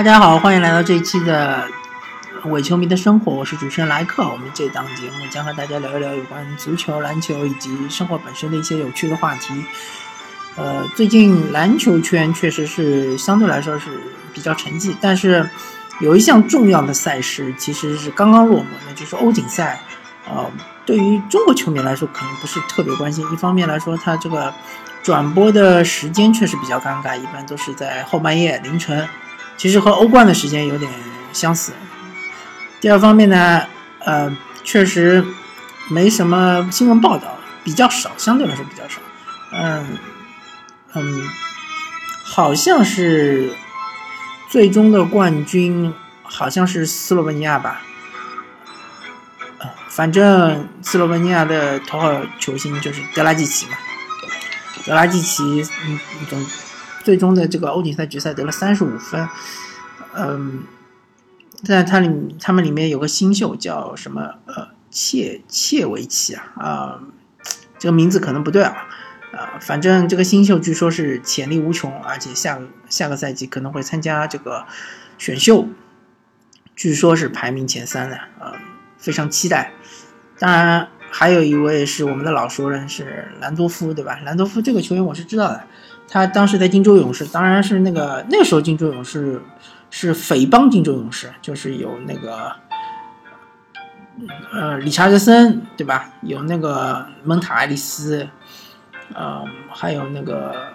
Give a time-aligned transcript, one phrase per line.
[0.00, 1.68] 大家好，欢迎来到这一期的
[2.46, 4.26] 伪球迷的生活，我是主持人莱克。
[4.26, 9.62] 我们这档节目将和大家聊一聊有关足球、篮球以及生活本身的一些有趣的话题。
[10.56, 13.90] 呃，最近篮球圈确实是相对来说是
[14.32, 15.46] 比较沉寂，但是
[16.00, 19.78] 有一项重要的赛事其实是刚刚落幕，那就是欧锦赛。
[20.26, 20.50] 呃，
[20.86, 23.22] 对于中国球迷来说，可能不是特别关心。
[23.34, 24.50] 一方面来说，它这个
[25.02, 29.06] 转播的时间确实比较尴尬，一般都是在后半夜凌晨。
[29.60, 30.90] 其实和欧冠的时间有点
[31.34, 31.74] 相似。
[32.80, 33.60] 第二方面呢，
[33.98, 35.22] 呃，确实
[35.90, 39.02] 没什么新闻报道，比较少，相对来说比较少。
[39.52, 39.98] 嗯
[40.94, 41.28] 嗯，
[42.24, 43.52] 好像是
[44.48, 47.82] 最终的冠军好像是斯洛文尼亚吧。
[49.90, 53.72] 反正斯洛文尼亚的头号球星就是德拉季奇嘛。
[54.86, 56.46] 德拉季奇，嗯，总。
[57.02, 59.28] 最终的这个欧锦赛决赛得了三十五分，
[60.14, 60.64] 嗯，
[61.64, 67.00] 在他里他们里面有个新秀叫什么呃切切维奇啊啊，
[67.78, 68.86] 这个名字可能不对啊
[69.32, 74.66] 啊，反正这个新秀据说是潜力无穷，而且下下个赛季可能会参加这个
[75.16, 75.68] 选秀，
[76.76, 78.52] 据说是排名前三的啊，
[78.98, 79.72] 非常期待。
[80.38, 84.20] 当然还有一位是我们的老熟人是兰多夫对吧？
[84.24, 85.64] 兰多夫这个球员我是知道的。
[86.12, 89.40] 他当时在金州勇士，当然是那个那个时候金州勇士
[89.90, 92.52] 是匪帮金州勇士，就是有那个
[94.52, 96.10] 呃理查德森对吧？
[96.22, 98.28] 有那个蒙塔爱丽丝，
[99.14, 100.72] 呃，还有那个，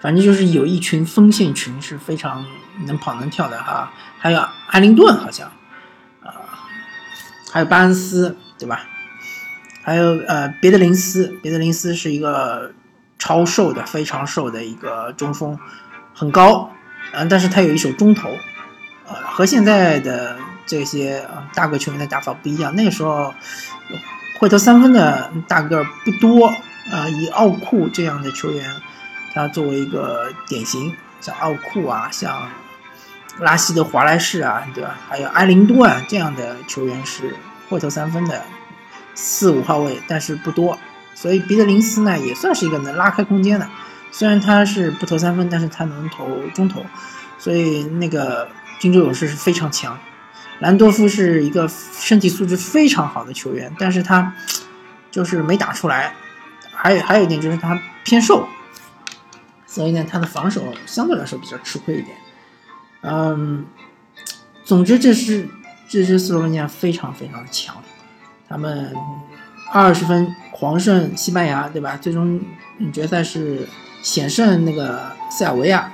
[0.00, 2.46] 反正就是有一群锋线群是非常
[2.86, 3.92] 能跑能跳的哈。
[4.18, 5.52] 还有艾灵顿好像，
[6.22, 6.32] 啊，
[7.52, 8.86] 还有巴恩斯对吧？
[9.82, 12.72] 还有呃别的林斯，别的林斯是一个。
[13.18, 15.58] 超瘦的，非常瘦的一个中锋，
[16.14, 16.70] 很高，
[17.12, 18.30] 嗯，但是他有一手中投，
[19.08, 20.36] 呃，和现在的
[20.66, 22.74] 这些大个球员的打法不一样。
[22.76, 23.34] 那个时候
[24.38, 26.54] 会投三分的大个不多，
[26.90, 28.70] 呃，以奥库这样的球员，
[29.34, 32.48] 他作为一个典型，像奥库啊，像
[33.40, 34.96] 拉希德华莱士啊，对吧？
[35.08, 37.36] 还有埃林多啊这样的球员是
[37.68, 38.44] 会投三分的
[39.14, 40.78] 四五号位，但是不多。
[41.20, 43.68] 所以，彼得林斯呢也算是一个能拉开空间的，
[44.12, 46.86] 虽然他是不投三分，但是他能投中投，
[47.40, 48.46] 所以那个
[48.78, 49.98] 金州勇士是非常强。
[50.60, 54.32] 兰多夫是一个身体素质非常好的球员，但是他
[55.10, 56.14] 就是没打出来。
[56.72, 58.46] 还有还有一点就是他偏瘦，
[59.66, 62.16] 所以呢，他的防守相对来说比较吃亏一点。
[63.00, 63.66] 嗯，
[64.62, 65.48] 总之，这是
[65.88, 67.74] 这支斯洛文尼亚非常非常强，
[68.48, 68.94] 他们。
[69.70, 71.96] 二十分狂胜西班牙，对吧？
[71.96, 72.40] 最终
[72.92, 73.68] 决赛是
[74.02, 75.92] 险胜那个塞尔维亚，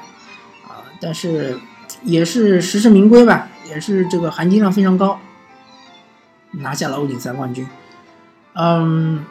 [0.67, 1.59] 啊，但是
[2.03, 5.19] 也是实至名归吧，也是这个含金量非常高，
[6.53, 7.67] 拿下了欧锦赛冠军。
[8.55, 9.25] 嗯，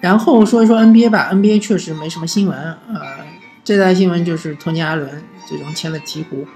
[0.00, 2.56] 然后说一说 NBA 吧，NBA 确实没什么新闻，
[2.88, 3.26] 呃，
[3.64, 6.46] 这代新闻就是托尼·阿伦最终签了鹈鹕，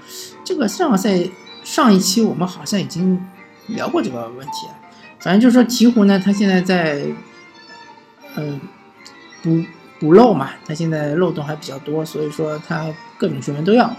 [0.45, 1.19] 这个上赛
[1.63, 3.21] 上一期我们好像已经。
[3.67, 4.67] 聊过这个问题，
[5.19, 7.05] 反正就是说鹈鹕呢，他现在在，
[8.35, 8.59] 嗯，
[9.41, 9.63] 补
[9.99, 12.85] 补漏嘛，他现在漏洞还比较多，所以说他
[13.17, 13.95] 各种球员都要，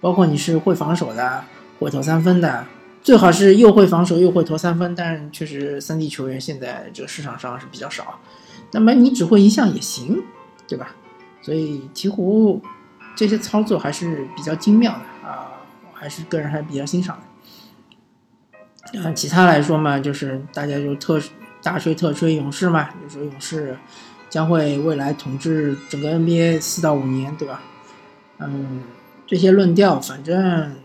[0.00, 1.44] 包括你是会防守的，
[1.78, 2.66] 会投三分的，
[3.02, 8.18] 最好是又会防守又会投三分，但确实三 D 球员现在这个市场上是比较少，
[8.72, 10.22] 那么你只会一项也行，
[10.66, 10.94] 对吧？
[11.42, 12.60] 所以鹈鹕
[13.14, 15.52] 这些操作还是比较精妙的啊，
[15.84, 17.22] 我还是个人还是比较欣赏的。
[19.02, 21.20] 啊，其他来说嘛，就是大家就特
[21.62, 23.76] 大吹特吹勇士嘛，就说勇士
[24.30, 27.60] 将会未来统治整个 NBA 四到五年，对吧？
[28.38, 28.82] 嗯，
[29.26, 30.76] 这些论调，反正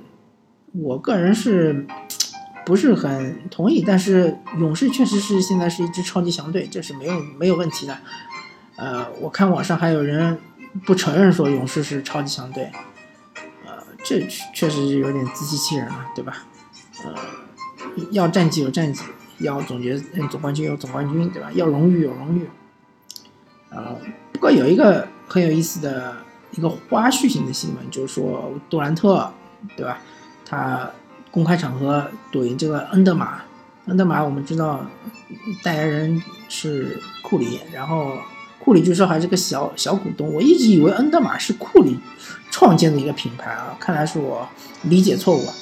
[0.73, 1.85] 我个人是
[2.66, 7.97] 不是很同意，但是勇士确实是现在是一支超级强队，这是没有没有问题的。
[8.78, 10.40] 呃，我看网上还有人
[10.85, 12.72] 不承认说勇士是超级强队，
[13.66, 14.22] 呃，这
[14.53, 16.46] 确实是有点自欺欺人了，对吧？
[17.05, 17.41] 呃。
[18.11, 19.03] 要战绩有战绩，
[19.40, 19.99] 要总决
[20.29, 21.49] 总冠军有总冠军，对吧？
[21.53, 22.49] 要荣誉有荣誉。
[23.70, 23.97] 呃，
[24.34, 26.16] 不过有一个很有意思的
[26.52, 29.32] 一个花絮性的新闻，就是说杜兰特，
[29.76, 29.99] 对吧？
[30.46, 30.91] 他
[31.32, 33.41] 公开场合怼这个恩德玛，
[33.85, 34.85] 恩德玛我们知道
[35.64, 38.17] 代言人是库里，然后
[38.59, 41.97] 库里据说还是个小小股东，我一直以为恩德玛是库里
[42.49, 44.46] 创建的一个品牌啊，看来是我
[44.84, 45.53] 理解错误了。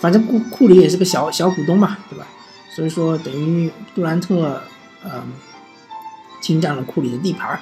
[0.00, 2.26] 反正库库里也是个小小股东嘛，对吧？
[2.74, 4.62] 所以说等于杜兰特，
[5.04, 5.10] 嗯，
[6.40, 7.60] 侵占了库里的地盘儿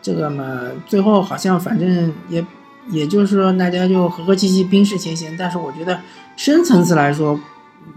[0.00, 2.44] 这个嘛，最后好像反正也，
[2.88, 5.36] 也就是说大家就和和气气，冰释前嫌。
[5.36, 6.00] 但是我觉得
[6.36, 7.38] 深层次来说，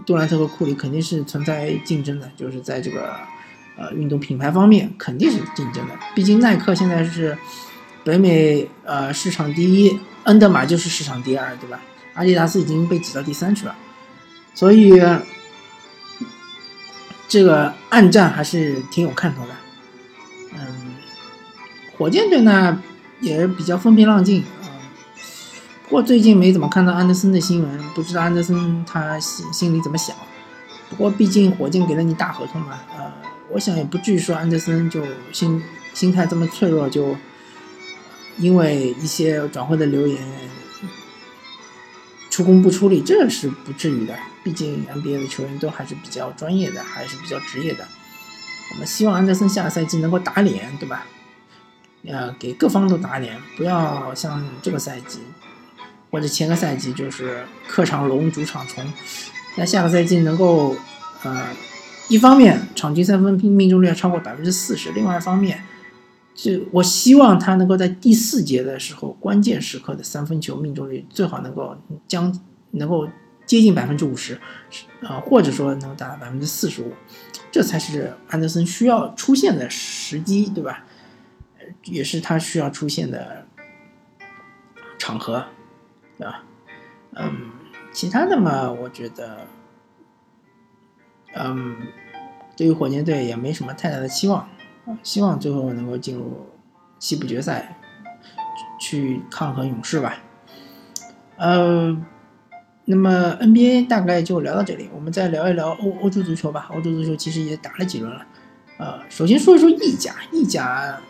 [0.04, 3.14] 杜兰特和库里肯定是存在竞争的，就是在这个
[3.76, 5.94] 呃运动品牌方面肯定是竞争的。
[6.14, 7.38] 毕竟耐克现在是
[8.04, 11.80] 北美呃市场第一，恩德玛就是市场第二，对吧？
[12.18, 13.76] 阿迪达斯已经被挤到第三去了，
[14.52, 14.92] 所以
[17.28, 19.50] 这个暗战还是挺有看头的。
[20.54, 20.96] 嗯，
[21.96, 22.82] 火箭队呢
[23.20, 24.66] 也比较风平浪静啊，
[25.84, 30.16] 不过最近没怎么看到安德森的新闻，不知道安德森他心心里怎么想。
[30.90, 33.12] 不过毕竟火箭给了你大合同嘛，呃，
[33.50, 35.62] 我想也不至于说安德森就心
[35.94, 37.16] 心态这么脆弱，就
[38.38, 40.18] 因为一些转会的流言。
[42.38, 44.14] 出工不出力，这是不至于的。
[44.44, 47.84] 毕竟 NBA 的球员都还是比较专业的，还是比较职业的。
[48.70, 51.04] 我们希望安德森下个赛季能够打脸，对吧？
[52.06, 55.18] 呃，给各方都打脸，不要像这个赛季
[56.12, 58.84] 或者前个赛季就是客场龙，主场虫。
[59.56, 60.76] 那下个赛季能够，
[61.24, 61.48] 呃，
[62.06, 65.60] 一方面场均三分命中率要超过百分之四十，另外一方面。
[66.40, 71.76] 就我希望他能够在第四节的时候，关键时刻的三分球命中率最好能够
[72.06, 72.32] 将
[72.70, 73.08] 能够
[73.44, 74.40] 接近百分之五十，
[75.02, 76.92] 啊，或者说能达到百分之四十五，
[77.50, 80.84] 这才是安德森需要出现的时机，对吧？
[81.82, 83.44] 也是他需要出现的
[84.96, 85.44] 场合，
[86.16, 86.44] 对吧？
[87.16, 87.50] 嗯，
[87.92, 89.44] 其他的嘛，我觉得，
[91.34, 91.76] 嗯，
[92.56, 94.48] 对于火箭队也没什么太大的期望。
[95.02, 96.46] 希望最后能够进入
[96.98, 97.78] 西部决赛，
[98.80, 100.16] 去抗衡勇士吧。
[101.36, 101.96] 呃，
[102.84, 106.68] 那么 NBA 大概就聊到这里，我们再聊一聊欧欧洲足球吧。
[106.74, 108.26] 欧洲足球其实也打了几轮了。
[108.78, 111.00] 呃，首先说一说意甲，意甲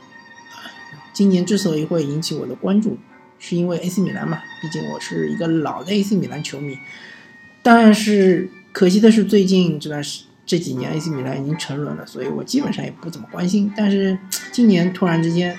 [1.13, 2.97] 今年之所以会引起我的关注，
[3.39, 6.79] 是因为 AC 米兰嘛，毕竟我是一个老的 AC 米兰球迷。
[7.63, 10.25] 但是可惜的是，最近这段时。
[10.49, 13.71] 这几年 AC 米兰已经沉沦了，所以我基本上也不怎么关心。
[13.77, 14.19] 但是
[14.51, 15.55] 今年突然之间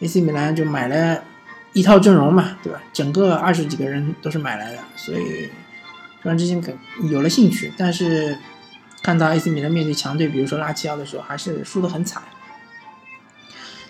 [0.00, 1.22] ，AC 米兰就买了
[1.72, 2.82] 一套阵容嘛，对吧？
[2.92, 5.48] 整个二十几个人都是买来的，所以
[6.20, 6.60] 突然之间
[7.08, 7.72] 有了兴趣。
[7.76, 8.36] 但是
[9.02, 12.20] 看到 AC 米兰面对强队，比如说拉齐奥的时候，还是输得很惨。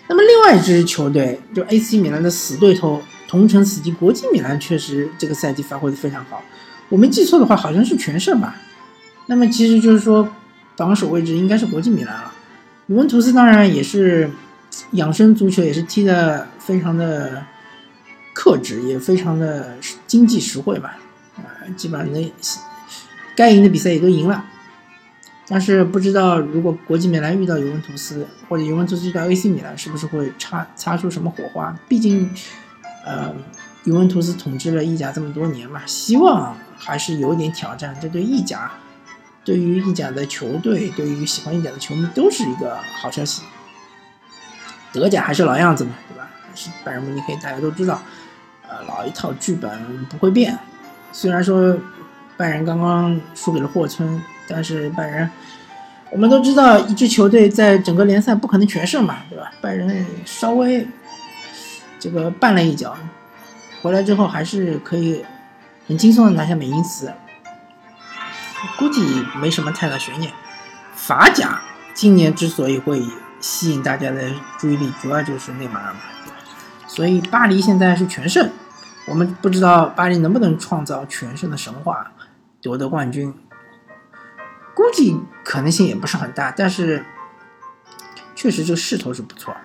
[0.07, 6.43] 那么另外一支球队，就 AC 米兰的死对头同城死敌国际米兰，确实这个赛季发挥的非常好。
[6.87, 8.55] 我没记错的话，好像是全胜吧。
[9.29, 10.27] 那么其实就是说，
[10.75, 12.33] 榜首位置应该是国际米兰了。
[12.87, 14.27] 尤文图斯当然也是
[14.93, 17.45] 养生足球，也是踢的非常的
[18.33, 19.75] 克制，也非常的
[20.07, 20.97] 经济实惠吧。
[21.37, 21.45] 啊，
[21.77, 22.33] 基本上那
[23.35, 24.43] 该赢的比赛也都赢了。
[25.47, 31.77] 但是不知道如果国际米兰遇到尤文图斯，或者尤文图斯遇到 AC 米兰，是不是会擦擦出什么火花？
[31.87, 32.27] 毕竟，
[33.05, 33.31] 呃，
[33.83, 37.95] 尤文图斯统治了意甲这么多年嘛，希望还是有点挑战。
[38.01, 38.71] 这对意甲。
[39.49, 43.41] 对于意甲的球队，对于喜欢意甲的球迷，都是一个好消息。
[44.93, 46.29] 德甲还是老样子嘛，对吧？
[46.53, 47.99] 是拜仁慕尼黑，大家都知道，
[48.67, 50.55] 呃，老一套剧本不会变。
[51.11, 51.75] 虽然说
[52.37, 55.27] 拜仁刚刚输给了霍村，但是拜仁，
[56.11, 59.51] 我们都知道，一支球队在整个联赛不可能全胜嘛，对吧？
[59.61, 60.87] 拜仁稍微
[61.99, 62.95] 这个绊了一脚，
[63.81, 65.25] 回来之后还是可以
[65.87, 67.11] 很轻松的拿下美因茨。
[68.77, 70.33] 估计没什么太大悬念。
[70.93, 71.61] 法甲
[71.93, 73.01] 今年之所以会
[73.39, 75.99] 吸引大家的注意力，主要就是内马尔嘛，
[76.87, 78.51] 所以巴黎现在是全胜。
[79.05, 82.11] 我们不知道巴黎能不能创造全胜的神话，
[82.61, 83.33] 夺得冠军。
[84.75, 87.05] 估计可能性也不是很大，但是
[88.35, 89.55] 确实这个势头是不错。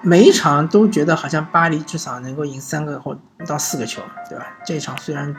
[0.00, 4.46] 每一场都觉得好像巴黎至少能够赢三个或到四个球，对吧？
[4.66, 5.34] 这一场虽然。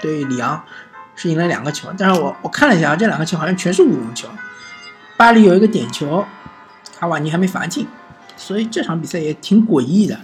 [0.00, 0.62] 对里昂
[1.14, 4.28] 是赢了两个球，但是我我看了一下，这两个球好像全是乌龙球。
[5.16, 6.24] 巴黎有一个点球，
[6.98, 7.86] 卡瓦尼还没罚进，
[8.36, 10.20] 所以这场比赛也挺诡异的。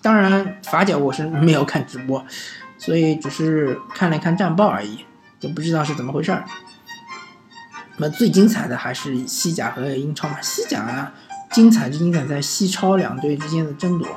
[0.00, 2.24] 当然法甲我是没有看直播，
[2.78, 5.04] 所以只是看了看战报而已，
[5.40, 6.44] 就不知道是怎么回事儿。
[7.96, 11.12] 那么最精彩的还是西甲和英超嘛，西甲啊
[11.50, 14.08] 精彩就精彩在西超两队之间的争夺，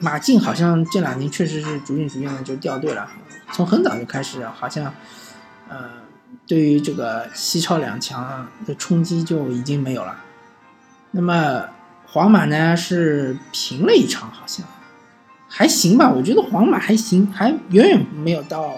[0.00, 3.08] 马竞好像这两年确实是逐渐逐渐的就掉队了，
[3.52, 4.92] 从很早就开始，好像，
[5.68, 5.90] 呃，
[6.46, 10.16] 对于这个西超两强的冲击就已经没有了。
[11.10, 11.64] 那么
[12.06, 14.66] 皇马呢是平了一场，好像
[15.48, 18.76] 还行吧，我觉得皇马还行，还远远没有到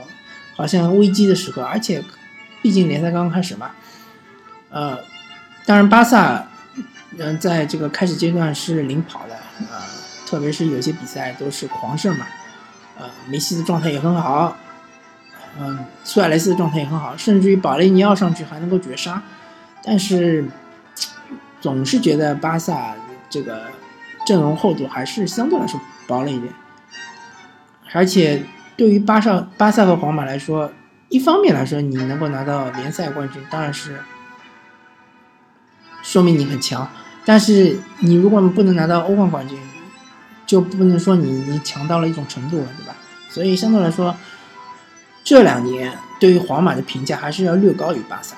[0.56, 2.02] 好像危机的时刻，而且
[2.62, 3.70] 毕竟联赛刚刚开始嘛。
[4.70, 4.98] 呃，
[5.66, 6.46] 当然巴萨
[7.18, 9.34] 嗯，在这个开始阶段是领跑的
[9.66, 9.84] 啊，
[10.32, 12.24] 特别是有些比赛都是狂胜嘛，
[12.98, 14.56] 呃，梅西的状态也很好，
[15.60, 19.22] 嗯，苏亚雷斯的状态也很好，甚至于保雷尼奥上去还能够绝杀，
[19.84, 20.48] 但是
[21.60, 22.94] 总是觉得巴萨
[23.28, 23.64] 这个
[24.26, 26.50] 阵容厚度还是相对来说薄了一点，
[27.92, 28.42] 而且
[28.74, 30.72] 对于巴萨、巴萨和皇马来说，
[31.10, 34.00] 一方面来说你能够拿到联赛冠军，当然是
[36.02, 36.88] 说明你很强。
[37.26, 39.56] 但是你如果不能拿到欧冠冠军，
[40.52, 42.94] 就不能说你你强到了一种程度了，对吧？
[43.30, 44.14] 所以相对来说，
[45.24, 48.36] 这两年对于皇马的评价还是要略高于巴萨。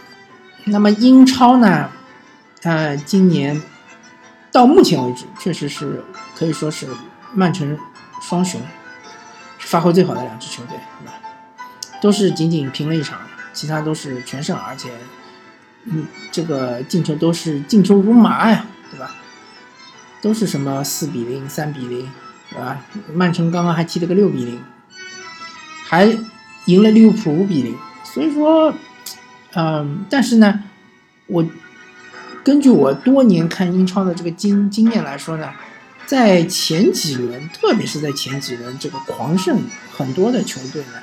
[0.66, 1.90] 那么英超呢？
[2.62, 3.60] 它今年
[4.52, 6.04] 到目前为止，确实是
[6.36, 6.86] 可以说是
[7.32, 7.76] 曼城
[8.22, 8.60] 双雄
[9.58, 11.14] 发挥最好的两支球队，对吧？
[12.00, 13.18] 都是仅仅平了一场，
[13.52, 14.88] 其他都是全胜，而且
[15.86, 18.66] 嗯，这个进球都是进球如麻呀。
[18.92, 19.12] 对吧？
[20.24, 22.08] 都是什么四比零、三比零，
[22.48, 22.82] 对吧？
[23.12, 24.58] 曼城刚刚还踢了个六比零，
[25.84, 26.06] 还
[26.64, 27.76] 赢了利物浦五比零。
[28.02, 28.72] 所以说，
[29.52, 30.62] 嗯，但是呢，
[31.26, 31.46] 我
[32.42, 35.52] 根据我多年看英超的这个经经验来说呢，
[36.06, 41.02] 在前几轮，特别是在前几轮这个狂胜很多的球队呢，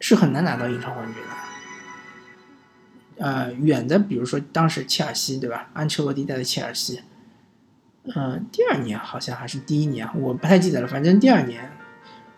[0.00, 3.24] 是很难拿到英超冠军的。
[3.24, 5.68] 呃，远的，比如说当时切尔西，对吧？
[5.72, 7.00] 安切洛蒂带的切尔西，
[8.14, 10.86] 嗯，第二年好像还是第一年，我不太记得了。
[10.86, 11.70] 反正第二年，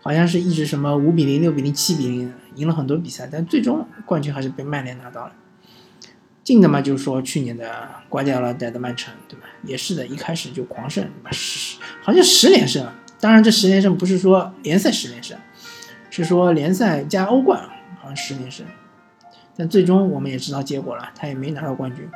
[0.01, 5.33] 好像是一直什么五比零、六比零、七比零，赢了很多比赛，但最终冠军还是被曼联拿到了。
[6.41, 9.45] 近的嘛，就是说去年的瓜迪奥拉带的曼城，对吧？
[9.63, 12.89] 也是的，一开始就狂胜，十好像十连胜。
[13.19, 15.37] 当然，这十连胜不是说联赛十连胜，
[16.09, 17.61] 是说联赛加欧冠，
[17.99, 18.65] 好像十连胜。
[19.57, 22.07] 但最终我们也知道结果了，他也没拿到冠军。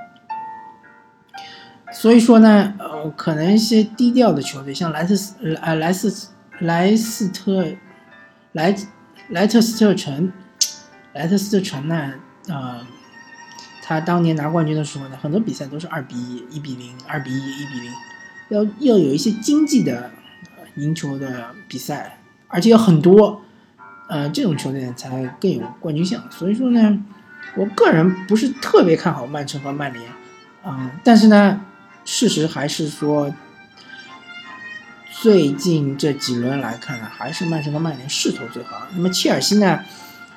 [1.92, 6.30] 所以说呢，呃，可能一些低调的球队，像莱斯呃莱斯
[6.60, 7.66] 莱斯特
[8.54, 8.76] 莱
[9.30, 10.32] 莱特斯特城，
[11.14, 12.14] 莱特斯特城呢，
[12.48, 12.80] 呃，
[13.84, 17.92] 他当年拿冠军的时候呢，很多比赛都是二比一、一比零、二比一、一比零，
[18.50, 20.10] 要要有一些经济的
[20.76, 23.42] 赢球的比赛，而且有很多，
[24.08, 26.22] 呃，这种球队才更有冠军相。
[26.32, 27.04] 所以说呢。
[27.58, 30.06] 我个人不是特别看好曼城和曼联，
[30.64, 31.60] 啊，但是呢，
[32.04, 33.34] 事实还是说，
[35.22, 38.88] 最近这几轮来看呢，还是曼城和曼联势头最好。
[38.96, 39.80] 那么切尔西呢，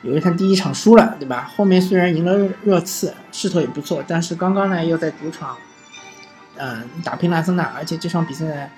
[0.03, 1.51] 由于他第一场输了，对吧？
[1.57, 5.57] 后面虽然赢了热刺，势头也不错，但是刚刚呢又在主场，
[6.57, 8.71] 嗯，打平了阿森纳，而且这场比赛呢，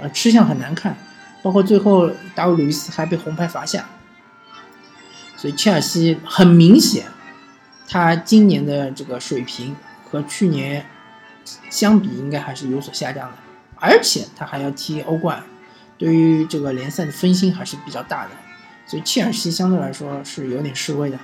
[0.00, 0.96] 呃，吃相很难看，
[1.42, 3.88] 包括最后达维鲁伊斯还被红牌罚下，
[5.36, 7.06] 所以切尔西很明显。
[7.90, 10.84] 他今年的这个水平和去年
[11.70, 13.36] 相比，应该还是有所下降的，
[13.76, 15.42] 而且他还要踢欧冠，
[15.96, 18.30] 对于这个联赛的分心还是比较大的，
[18.86, 21.18] 所以切尔西相对来说是有点示威的。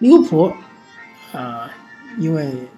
[0.00, 0.52] 利物浦，
[1.32, 1.68] 呃，
[2.18, 2.68] 因为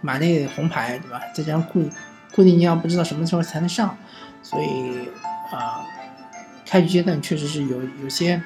[0.00, 1.20] 马内红牌对吧？
[1.34, 1.88] 再加上库
[2.34, 3.96] 库蒂尼奥不知道什么时候才能上，
[4.42, 5.08] 所以
[5.52, 5.84] 啊，
[6.66, 8.40] 开局阶段确实是有有些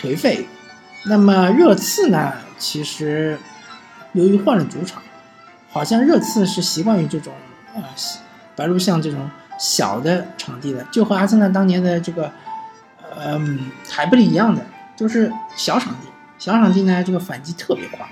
[0.00, 0.46] 颓废。
[1.06, 2.32] 那么热刺呢？
[2.56, 3.38] 其实，
[4.12, 5.02] 由于换了主场，
[5.74, 7.32] 好像热刺是习惯于这种
[7.74, 7.82] 啊
[8.54, 9.28] 白鹿巷这种
[9.58, 12.30] 小的场地的，就和阿森纳当年的这个
[13.18, 13.58] 嗯
[13.90, 14.64] 海布里一样的，
[14.94, 16.06] 就是小场地。
[16.38, 18.06] 小场地呢，这个反击特别快。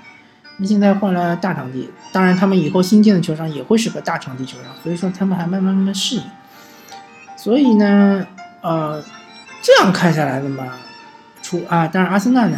[0.57, 6.23] 那现在换了大场地，当然他们以后新建的球场也会适合大场地球场，所以说他们还慢慢慢慢适应。
[7.37, 8.27] 所以呢，
[8.59, 9.01] 呃，
[9.61, 10.73] 这样看下来的嘛，
[11.41, 12.57] 出啊，当然阿森纳呢。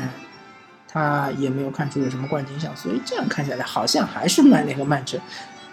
[0.96, 5.20] 他也没有看出有什么冠军相，所以这样看下来，好像还是曼联和曼城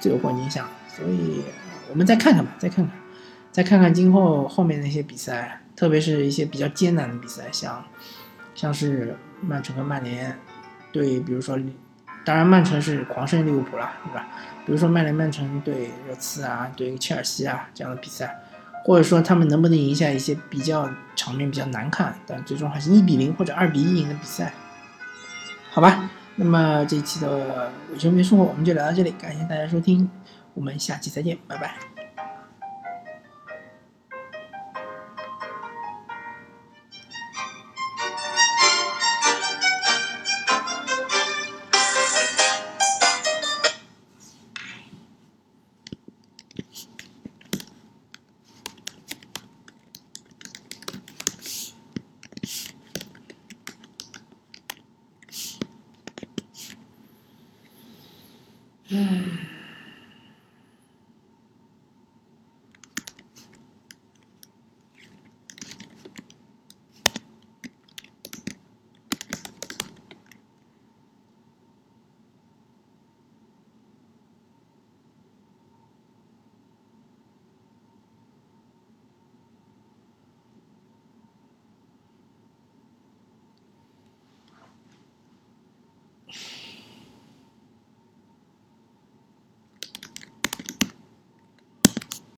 [0.00, 0.68] 最有冠军相。
[0.88, 1.44] 所以
[1.88, 2.98] 我们再看看吧，再看看，
[3.52, 7.84] 再看看今后后面那些比赛，特别是一些比较艰难的比赛，像
[8.56, 10.36] 像是曼城和曼联
[10.90, 11.56] 对，比如说，
[12.24, 14.26] 当然曼城是狂胜利物浦了，对吧？
[14.66, 18.36] 比如说曼联、曼城对热刺啊，对切尔西啊这样的比赛，
[18.84, 24.52] 或者说他们能不能赢下一些比较场面比较难看，但最终还是一比零或者二比一赢的比赛。
[25.74, 30.06] 好吧，那么这一期的伪球迷生活我们就聊到这里，感谢大家收听，
[30.52, 31.91] 我们下期再见，拜拜。